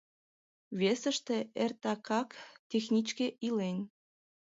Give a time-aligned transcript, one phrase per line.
[0.79, 2.29] Весыште эртакак
[2.69, 3.77] техничке илен.